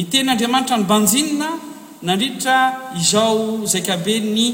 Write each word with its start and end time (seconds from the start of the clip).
ny 0.00 0.04
tenyandriamanitra 0.06 0.76
ny 0.78 0.84
banji 0.86 1.22
nandritra 2.06 2.56
izao 3.00 3.58
zakabe 3.72 4.14
ny 4.20 4.44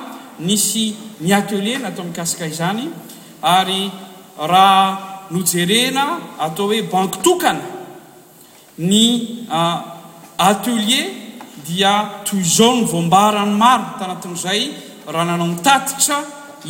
nisy 0.46 0.86
ny 1.22 1.28
atelie 1.38 1.76
natao 1.84 2.02
aminkasika 2.04 2.44
izany 2.52 2.84
ary 3.56 3.80
raha 4.50 5.26
nojerena 5.32 6.04
atao 6.46 6.66
hoe 6.72 6.80
bank 6.92 7.12
tokana 7.26 7.66
ny 8.90 9.02
atelie 10.50 11.02
dia 11.66 11.94
toy 12.26 12.40
izao 12.46 12.72
ny 12.78 12.82
voambaranomaro 12.92 13.86
tanatin' 13.98 14.34
izay 14.38 14.60
raha 15.12 15.24
nanao 15.30 15.48
nitatitra 15.52 16.18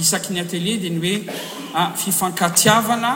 isaky 0.00 0.30
ny 0.34 0.38
atelier 0.44 0.78
dia 0.82 0.92
ny 0.96 1.00
hoe 1.04 1.24
fifankatiavana 2.02 3.12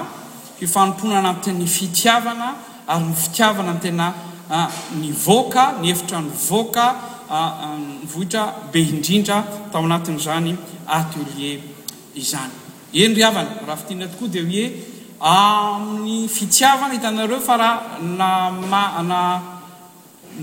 fifanomponana 0.67 1.29
atny 1.31 1.67
fitiavana 1.67 2.55
aryny 2.89 3.15
fitiavanatena 3.15 4.13
nyvoaka 5.01 5.65
neitranyvakahi 5.83 8.41
be 8.73 8.81
indindr 8.93 9.39
to 9.73 9.79
aati'zanyatelie 9.79 11.61
izany 12.23 12.51
enr 13.03 13.19
anarahitiana 13.29 14.07
tokoa 14.09 14.29
doeny 14.35 14.71
fitiavana 16.37 16.95
hitanareofa 16.95 17.57
rah 17.63 17.81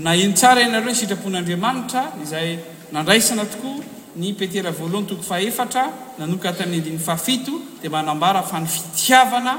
nna 0.00 0.12
ensara 0.24 0.60
ianareo 0.60 0.92
ysitrapon'andriamanitra 0.96 2.02
izay 2.22 2.58
nandraisina 2.92 3.44
tokoa 3.52 3.76
ny 4.16 4.32
petera 4.34 4.70
voalohantoko 4.70 5.22
faefatra 5.22 5.84
nanokatyl'nfafito 6.18 7.52
dia 7.80 7.90
manambara 7.90 8.42
fa 8.42 8.60
ny 8.60 8.66
fitiavana 8.66 9.58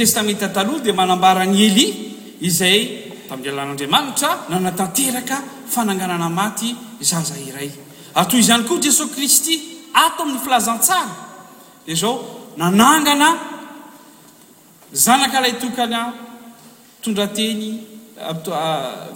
testamenty 0.00 0.48
taloha 0.48 0.80
dia 0.80 0.94
manambarany 0.96 1.56
eli 1.68 1.86
izay 2.40 2.78
tamindryalan'andriamanitra 3.28 4.48
nanatanteraka 4.48 5.36
fananganana 5.68 6.28
maty 6.32 6.72
zaza 7.04 7.36
iray 7.36 7.68
atoy 8.20 8.40
izany 8.40 8.64
koa 8.64 8.80
jesosy 8.84 9.12
kristy 9.14 9.54
ato 9.92 10.22
amin'ny 10.24 10.40
filazantsara 10.40 11.12
dia 11.84 11.94
zao 12.00 12.16
nanangana 12.56 13.28
zanaka 15.04 15.38
lay 15.44 15.54
tokana 15.62 16.00
itondrateny 16.98 17.66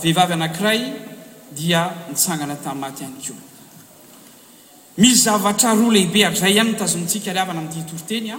vehivavy 0.01 0.33
anankiray 0.39 0.81
dia 1.57 1.81
nitsangana 2.13 2.57
taminy 2.65 2.81
maty 2.81 3.03
hany 3.05 3.19
ko 3.25 3.33
mi 5.01 5.11
zavatra 5.25 5.73
roa 5.75 5.91
lehibe 5.97 6.21
arzay 6.29 6.53
ihany 6.55 6.73
ntazontsika 6.77 7.33
lyavana 7.37 7.61
mi'ditoryteny 7.65 8.29
a 8.37 8.39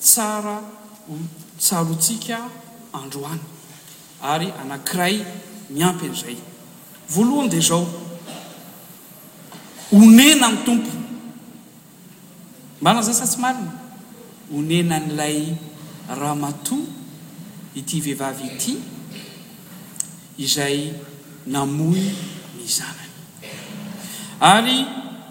tsara 0.00 0.62
o 1.08 1.14
tsarootsika 1.58 2.38
androany 2.92 3.40
ary 4.32 4.48
anankiray 4.62 5.16
miampy 5.76 6.04
an'izay 6.10 6.38
voalohany 7.12 7.48
de 7.54 7.60
zao 7.68 7.82
honena 9.92 10.48
ny 10.52 10.58
tompo 10.66 10.92
mbana 12.80 13.00
zay 13.06 13.14
satsy 13.20 13.38
marina 13.44 13.72
honena 14.52 14.96
n'lay 15.06 15.38
ramato 16.20 16.76
ity 17.80 17.96
vehivavy 18.04 18.44
ity 18.56 18.72
izay 20.44 20.78
namoy 21.52 22.00
ny 22.56 22.64
zanany 22.76 23.12
ary 24.54 24.76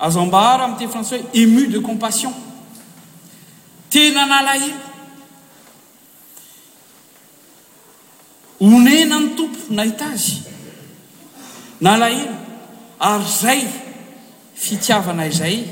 azom-bahara 0.07 0.63
ami'ty 0.65 0.85
fantçoy 0.93 1.21
ému 1.41 1.59
de 1.73 1.79
compassion 1.89 2.33
tena 3.89 4.25
nalahira 4.25 4.77
onena 8.61 9.17
ny 9.19 9.29
tompo 9.35 9.59
nahita 9.69 10.15
zy 10.17 10.37
na 11.81 11.97
lahira 11.97 12.35
ary 12.99 13.25
zay 13.41 13.63
fitiavana 14.55 15.25
izay 15.27 15.65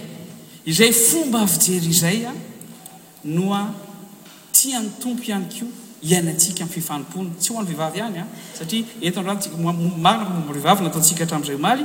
izay 0.65 0.91
fomba 0.93 1.43
vijery 1.45 1.89
izay 1.91 2.25
a 2.29 2.33
noa 3.23 3.67
tiany 4.51 4.89
tompo 5.01 5.23
ihany 5.23 5.45
ko 5.59 5.65
ihany 6.01 6.29
atsika 6.31 6.65
miy 6.65 6.73
fifanompona 6.73 7.29
tsy 7.39 7.53
ho 7.53 7.59
an'ny 7.59 7.69
vivavy 7.71 7.99
hany 8.01 8.19
a 8.23 8.25
satria 8.57 8.85
eta 9.01 9.21
nratsika 9.21 9.57
marona 10.03 10.29
momo 10.31 10.53
vivavy 10.55 10.83
nataontsika 10.87 11.23
hatrami'izay 11.25 11.59
maly 11.65 11.83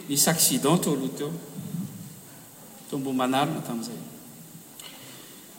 nisy 0.09 0.27
akciden 0.33 0.75
tlo 0.83 1.07
teo 1.19 1.30
tombo 2.89 3.09
manarona 3.19 3.62
tami'zay 3.68 4.00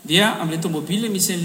dia 0.08 0.24
am'le 0.42 0.56
tômôbile 0.64 1.06
misy'l 1.16 1.44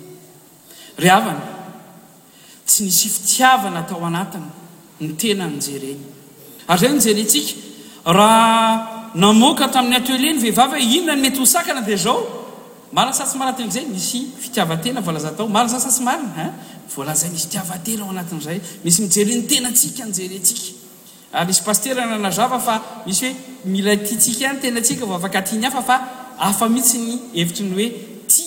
ryavana 0.97 1.41
tsy 2.65 2.83
misy 2.83 3.09
fitiavana 3.09 3.79
atao 3.79 4.05
anatiny 4.05 4.45
ny 5.01 5.13
tena 5.15 5.49
jereny 5.61 5.99
ary 6.67 6.87
zay 6.99 7.13
nijerensika 7.13 7.53
raha 8.05 9.11
namoka 9.15 9.67
tamin'ny 9.67 9.95
atele 9.97 10.33
ny 10.35 10.39
ehivava 10.47 10.79
inona 10.79 11.15
ny 11.15 11.21
mety 11.21 11.39
hosaana 11.39 11.81
di 11.85 11.95
zao 11.97 12.19
maran 12.91 13.13
satsymanatzay 13.13 13.85
misy 13.87 14.27
fitiavatena 14.39 15.01
laatao 15.01 15.49
ainaeyofa 25.61 26.01
ihitsy 26.71 26.97
ny 26.97 27.19
evitrny 27.35 27.73
hoe 27.75 27.91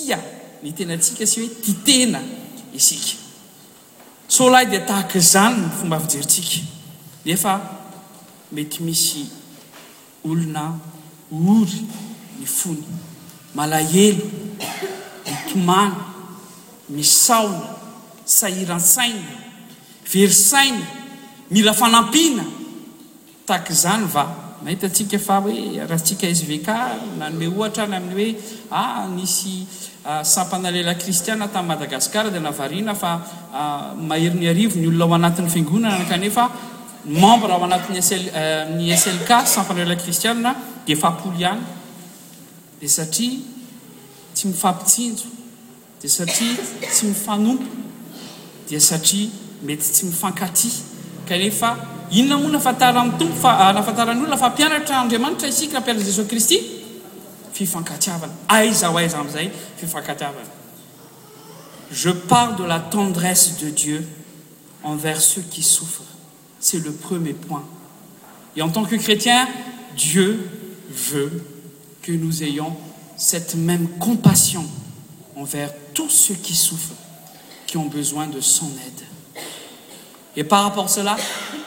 ia 0.07 0.19
nytenantsika 0.65 1.27
sy 1.29 1.41
hoe 1.43 1.51
ti 1.63 1.75
tena 1.85 2.21
isika 2.75 3.21
solahy 4.33 4.67
dia 4.71 4.81
tahaka 4.89 5.19
izany 5.21 5.61
ny 5.61 5.69
fomba 5.81 5.99
fijerintsika 6.01 6.61
nefa 7.25 7.55
mety 8.53 8.81
misy 8.87 9.25
olona 10.25 10.67
ory 11.31 11.81
ny 12.41 12.47
fony 12.47 12.85
malahelo 13.55 14.25
itimana 15.33 16.07
misaona 16.89 17.69
sahiran-tsaina 18.27 19.33
verisaina 20.13 20.87
mira 21.51 21.73
fanampiana 21.75 22.45
tahak' 23.47 23.71
izany 23.77 24.07
va 24.15 24.44
nahitatsika 24.65 25.19
fa 25.19 25.39
hoe 25.45 25.87
rahatsika 25.89 26.29
svk 26.35 26.69
nanoe 27.19 27.47
ohatra 27.49 27.85
ah, 27.85 27.93
ah, 27.93 27.97
ah, 27.97 28.01
ny 28.01 28.13
amin'ny 28.13 28.37
hoe 28.37 28.37
a 28.71 29.09
nisy 29.15 29.57
sampanalela 30.33 30.95
kristiaa 30.95 31.37
tamin'ny 31.37 31.69
madagaskar 31.69 32.31
di 32.33 32.41
navariana 32.41 32.95
fa 32.95 33.13
maheryn'ny 34.01 34.49
arivo 34.51 34.79
ny 34.81 34.87
olona 34.89 35.05
ao 35.05 35.15
anatin'ny 35.21 35.51
fingonana 35.51 36.05
kanefa 36.09 36.49
membre 37.05 37.53
ao 37.53 37.65
anati'ny 37.65 38.03
slk 38.99 39.31
eh, 39.31 39.45
sampana 39.47 39.85
lela 39.85 39.97
kristiaa 39.97 40.55
di 40.87 40.97
fapolo 40.97 41.37
ihany 41.39 41.61
dia 42.81 42.89
satria 42.89 43.39
tsy 44.35 44.47
mifampitsinjo 44.47 45.27
di 46.01 46.09
satria 46.09 46.57
tsy 46.93 47.05
mifanompo 47.07 47.67
dia 48.69 48.81
satria 48.81 49.29
mety 49.63 49.93
tsy 49.93 50.05
mifankati 50.07 50.71
kanefa 51.29 51.94
Ah, 52.15 52.21
je 61.91 62.11
par 62.11 62.57
de 62.57 62.65
la 62.65 62.79
tendresse 62.81 63.59
de 63.59 63.71
dieu 63.71 64.07
envers 64.83 65.21
ceux 65.21 65.43
qui 65.43 65.63
souffrent 65.63 66.01
c'est 66.61 66.79
le 66.83 66.93
premier 66.93 67.33
point 67.33 67.65
et 68.57 68.63
en 68.63 68.69
tant 68.69 68.85
que 68.85 68.95
chrétien 68.97 69.49
dieu 69.97 70.49
veut 70.91 71.43
que 72.03 72.13
nous 72.13 72.43
ayons 72.45 72.77
cette 73.17 73.57
même 73.57 73.89
compassion 73.99 74.65
envers 75.37 75.73
tous 75.95 76.11
ceux 76.11 76.35
qui 76.35 76.55
souffrent 76.55 76.95
qui 77.67 77.77
ont 77.77 77.87
besoin 77.87 78.29
de 78.29 78.41
son 78.41 78.67
aidee 78.71 79.05
ac 80.37 81.35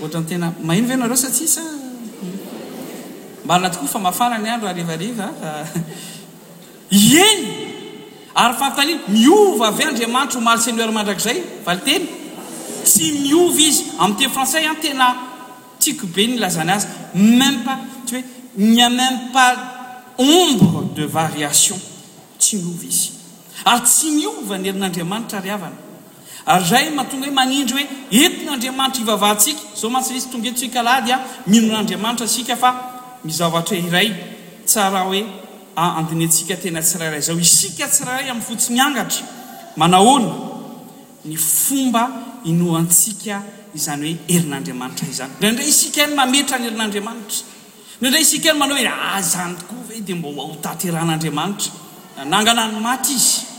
ohatrantena 0.00 0.52
maino 0.62 0.88
vanareo 0.88 1.16
sa 1.16 1.30
tsi 1.34 1.46
sa 1.48 1.62
mbalnatokoa 3.44 3.88
fa 3.92 3.98
mahafarany 4.04 4.48
aloh 4.54 4.68
arivarivaa 4.74 5.32
ieny 7.12 7.44
ary 8.42 8.54
fataniny 8.62 9.00
miova 9.16 9.66
ave 9.72 9.82
andriamanitra 9.90 10.38
ho 10.40 10.44
malsenoer 10.50 10.90
mandrakzay 10.98 11.38
valiteny 11.68 12.04
tsy 12.88 13.06
miova 13.24 13.60
izy 13.68 13.82
ami'y 14.02 14.16
te 14.20 14.26
français 14.34 14.62
a 14.70 14.74
tena 14.84 15.06
tsikobe 15.80 16.22
nnlazany 16.30 16.72
azy 16.76 16.86
mampa 17.40 17.74
tsy 18.06 18.14
hoe 18.14 18.24
nya 18.74 18.88
mêmypas 18.98 19.56
ombre 20.32 20.80
de 20.96 21.04
variation 21.18 21.80
tsy 22.40 22.54
miova 22.64 22.84
izy 22.92 23.08
ary 23.70 23.82
tsy 23.90 24.06
miova 24.18 24.52
nyherin'andriamanitra 24.62 25.38
ri 25.44 25.50
avana 25.56 25.78
ary 26.48 26.64
ray 26.70 26.90
mahatonga 26.94 27.26
hoe 27.26 27.34
manindry 27.40 27.82
hoe 28.10 28.24
entin'andriamanitra 28.26 29.02
ivavahnsika 29.04 29.60
zao 29.80 29.90
ma 29.94 30.00
tsiisy 30.04 30.26
tonga 30.32 30.48
hethoe 30.50 30.68
ka 30.74 30.80
ladia 30.88 31.16
mihinon'andriamanitra 31.50 32.26
isika 32.30 32.54
fa 32.62 32.70
mizavatra 33.26 33.74
iray 33.88 34.08
tsara 34.70 35.00
hoe 35.06 35.20
andinyntsika 35.84 36.54
tena 36.62 36.80
tsiraray 36.86 37.20
zao 37.26 37.36
isika 37.46 37.84
tsiraray 37.94 38.26
amin'ny 38.30 38.46
fotsi 38.48 38.66
miangatra 38.76 39.24
manahoana 39.80 40.30
ny 41.24 41.34
fomba 41.62 42.02
inoantsika 42.50 43.34
izany 43.76 44.02
hoe 44.12 44.16
herin'andriamanitray 44.32 45.12
zany 45.18 45.32
ndrandray 45.38 45.68
isika 45.72 46.00
ny 46.06 46.12
mametra 46.20 46.56
nyerin'andriamanitra 46.62 47.40
nandra 48.00 48.18
isika 48.24 48.48
ny 48.52 48.58
manao 48.60 48.78
hoe 48.78 48.88
a 48.88 48.94
ah, 49.02 49.22
zany 49.32 49.54
tokoa 49.60 49.82
va 49.88 49.94
di 50.08 50.14
mba 50.18 50.28
a 50.28 50.46
hotateran'andriamanitra 50.52 51.70
anangana 52.22 52.62
ny 52.72 52.78
mata 52.86 53.10
izy 53.18 53.55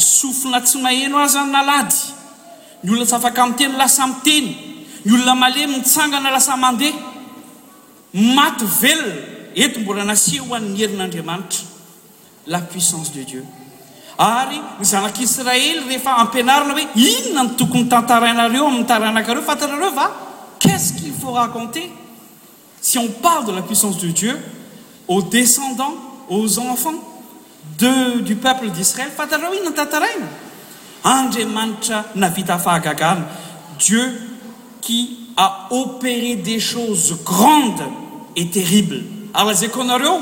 sofina 0.00 0.60
tsy 0.62 0.78
maheno 0.78 1.18
azanalady 1.18 1.94
ny 2.84 2.90
olona 2.90 3.06
tsy 3.06 3.14
afaka 3.16 3.42
aminteny 3.42 3.76
lasa 3.76 4.06
miteny 4.06 4.56
ny 5.04 5.12
olona 5.14 5.34
malemy 5.34 5.76
mitsangana 5.76 6.30
lasa 6.30 6.56
mandeha 6.56 6.98
maty 8.12 8.64
veloa 8.80 9.52
eto 9.54 9.80
mbola 9.80 10.04
nasihoanny 10.04 10.78
helin'andriamanitra 10.82 11.60
la 12.46 12.58
puissance 12.60 13.10
de 13.14 13.22
dieu 13.24 13.46
ary 14.18 14.60
zanak'israely 14.82 15.80
rehefa 15.88 16.10
ampianarina 16.18 16.74
hoe 16.74 16.86
inona 16.94 17.42
ny 17.42 17.56
tokony 17.56 17.88
tantarainareo 17.88 18.66
amintarainakareo 18.66 19.42
fatanareo 19.42 19.90
va 19.92 20.10
qec 20.58 20.80
qu'il 20.96 21.12
faut 21.20 21.32
raconter 21.32 21.90
sy 22.80 22.98
on 22.98 23.08
pal 23.22 23.44
de 23.46 23.52
la 23.52 23.62
puissance 23.62 23.98
de 23.98 24.10
jieu 24.14 24.38
au 25.08 25.22
descendants 25.22 25.94
aux 26.28 26.58
enfants 26.58 27.13
de 27.78 28.20
du 28.20 28.36
peuple 28.36 28.68
d'israel 28.70 29.08
fatarao 29.14 29.54
i 29.54 29.60
na 29.64 29.70
tataraina 29.72 30.26
andriamanitra 31.02 32.04
navita 32.14 32.52
hafahagagana 32.54 33.24
dieu 33.78 34.04
ki 34.80 35.30
a 35.36 35.68
opéré 35.70 36.36
des 36.36 36.60
choses 36.60 37.14
grandes 37.24 37.84
e 38.36 38.44
terrible 38.46 39.02
arazako 39.32 39.80
anareo 39.80 40.20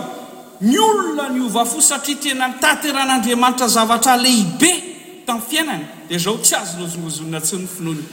ny 0.60 0.78
olona 0.78 1.28
ny 1.28 1.40
ova 1.44 1.64
fo 1.64 1.80
satria 1.80 2.16
tena 2.16 2.48
nitateran'andriamanitra 2.48 3.68
zavatra 3.68 4.16
lehibe 4.16 4.70
tamin'ny 5.26 5.46
fiainany 5.48 5.84
de 6.08 6.18
zao 6.18 6.38
tsy 6.38 6.54
azona 6.54 6.88
zongozonna 6.88 7.40
tsy 7.40 7.56
ny 7.56 7.66
finoany 7.76 8.04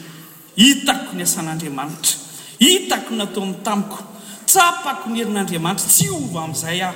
hitako 0.58 1.16
ny 1.16 1.22
asan'andriamanitra 1.24 2.16
hitako 2.60 3.16
nataon'ny 3.16 3.56
tamiko 3.64 4.00
tsapako 4.46 5.10
ny 5.10 5.22
herin'andriamanitra 5.24 5.88
tsy 5.88 6.10
ova 6.10 6.44
amin'izay 6.44 6.82
aho 6.82 6.96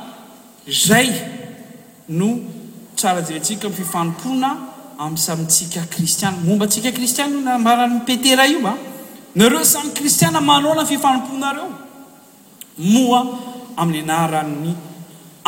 zay 0.71 1.11
no 2.09 2.39
tsara 2.95 3.21
jeryntsika 3.27 3.67
y 3.67 3.71
fifanompoana 3.71 4.49
amin'n 4.97 5.17
samytsika 5.27 5.81
kristiana 5.93 6.37
momba 6.47 6.65
tsika 6.67 6.91
kristiana 6.91 7.53
o 7.55 7.59
nmaranny 7.59 7.99
petera 8.05 8.45
io 8.47 8.59
a 8.67 8.75
nareo 9.35 9.63
samy 9.63 9.91
kristiana 9.97 10.39
manola 10.41 10.83
ny 10.83 10.87
fifanomponareo 10.93 11.69
moa 12.93 13.21
amin'ny 13.81 14.03
anaran'ny 14.11 14.69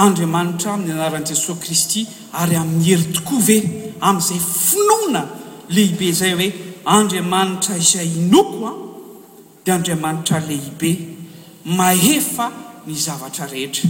andriamanitra 0.04 0.70
amin'ny 0.76 0.94
anaran'i 0.98 1.28
jesosy 1.30 1.56
kristy 1.64 2.08
ary 2.42 2.56
amin'y 2.64 2.86
heri 2.90 3.06
tokoa 3.18 3.40
ve 3.48 3.58
amin'izay 4.02 4.40
finoana 4.70 5.22
lehibe 5.76 6.08
zay 6.20 6.34
hoe 6.40 6.50
andriamanitra 6.96 7.74
izay 7.84 8.10
nokoa 8.34 8.72
dia 9.66 9.74
andriamanitra 9.78 10.38
lehibe 10.50 10.92
mahefa 11.78 12.46
ny 12.88 12.94
zavatra 13.06 13.46
rehetra 13.54 13.90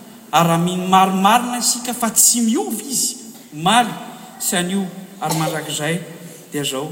aramihny 0.31 0.87
marimarina 0.87 1.57
isika 1.59 1.93
fa 1.93 2.09
tsy 2.09 2.41
miovy 2.41 2.83
izy 2.89 3.15
mary 3.53 3.91
sy 4.39 4.55
an'io 4.55 4.87
ary 5.19 5.35
manrakzay 5.37 5.99
dia 6.51 6.63
zao 6.63 6.87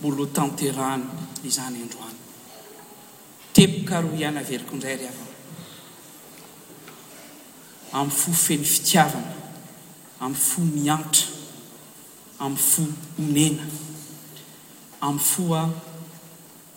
mbolo 0.00 0.26
tanterahany 0.30 1.02
izany 1.44 1.78
androany 1.82 2.18
tepokaro 3.54 4.08
iainaveriko 4.20 4.72
ndray 4.78 4.96
ry 5.00 5.06
avao 5.10 5.30
am' 7.98 8.10
fo 8.14 8.32
feny 8.32 8.62
fitiarana 8.64 9.34
am 10.22 10.34
fo 10.34 10.60
miantra 10.62 11.26
am 12.38 12.54
fo 12.56 12.82
onena 13.18 13.64
am' 15.02 15.18
fo 15.18 15.54
a 15.54 15.62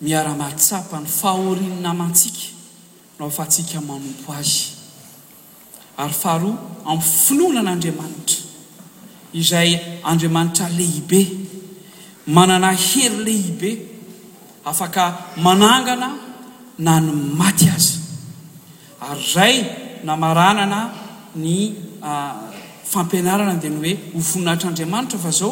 miaramaritsapany 0.01 1.05
fahorinyna 1.19 1.93
matsika 1.93 2.45
nao 3.21 3.29
fa 3.29 3.45
tsika 3.45 3.81
manompo 3.81 4.33
azy 4.33 4.76
ary 6.03 6.13
faharoa 6.23 6.53
amin'ny 6.91 7.11
finoanan'andriamanitra 7.25 8.39
izay 9.41 9.69
andriamanitra 10.11 10.65
lehibe 10.79 11.21
manana 12.35 12.69
hery 12.87 13.19
lehibe 13.27 13.71
afaka 14.71 15.03
manangana 15.45 16.09
na 16.85 16.93
ny 17.05 17.11
maty 17.41 17.65
azy 17.77 17.93
ary 19.07 19.25
zay 19.35 19.55
namaranana 20.07 20.79
ny 21.43 21.47
fampianarana 22.91 23.53
dia 23.61 23.69
ny 23.75 23.79
hoe 23.83 23.93
hovoninahitr'andriamanitra 24.17 25.17
fa 25.25 25.31
zao 25.39 25.51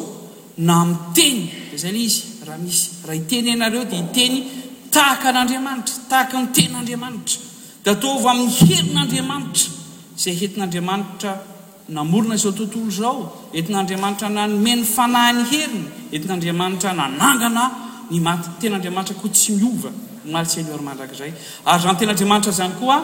na 0.68 0.74
amin'ny 0.84 1.00
teny 1.20 1.42
dia 1.70 1.78
zany 1.84 2.00
izy 2.10 2.22
raha 2.48 2.60
misy 2.66 2.86
raha 3.08 3.18
iteny 3.24 3.48
ianareo 3.54 3.84
dia 3.92 4.02
iteny 4.08 4.36
tahaka 4.94 5.28
n'andriamanitra 5.36 5.96
tahaka 6.12 6.36
ny 6.42 6.48
tenyn'andriamanitra 6.58 7.38
da 7.86 7.92
taova 8.04 8.28
amin'ny 8.34 8.54
herin'andriamanitra 8.60 9.70
zay 10.17 10.36
entin'andriamanitra 10.45 11.34
namolina 11.89 12.36
zao 12.38 12.51
tontolo 12.51 12.89
zao 12.91 13.51
entin'andriamanitra 13.57 14.29
naoma'ny 14.38 14.84
fanahy 14.95 15.34
ny 15.36 15.43
heriny 15.51 15.86
entin'andriamanitra 16.15 16.89
nanangana 17.00 17.63
nya 18.12 18.34
tenaandriamanitra 18.60 19.15
ko 19.22 19.27
tsy 19.36 19.51
miova 19.60 19.89
mals 20.34 20.53
lrmandrakzay 20.75 21.31
ary 21.72 21.81
zany 21.84 21.95
tenandriamaitra 22.01 22.51
zany 22.60 22.74
koa 22.79 22.98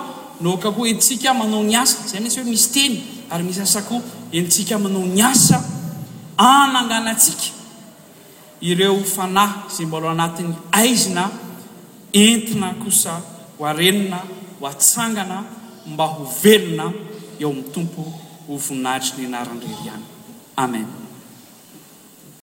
nokako 0.45 0.81
entsika 0.91 1.29
manao 1.39 1.61
ny 1.69 1.75
asa 1.81 1.99
zay 2.09 2.19
atsyho 2.25 2.45
misy 2.53 2.69
teny 2.75 2.95
arymisy 3.33 3.61
asako 3.67 3.95
entsika 4.37 4.75
manao 4.83 5.03
ny 5.15 5.21
asa 5.31 5.57
ananganaatsika 6.53 7.45
ireo 8.69 8.95
fanahy 9.15 9.53
zay 9.75 9.85
mbola 9.85 10.07
anatin'ny 10.15 10.55
aizina 10.81 11.23
entina 12.25 12.67
kosa 12.83 13.13
arenina 13.69 14.19
atsangana 14.69 15.37
mba 15.93 16.05
ho 16.13 16.23
velona 16.43 16.85
eo 17.41 17.49
amin'ny 17.49 17.69
tompo 17.73 18.01
hovoninartry 18.47 19.23
ny 19.25 19.29
narandrery 19.33 19.75
ihany 19.85 20.03
amen 20.63 21.00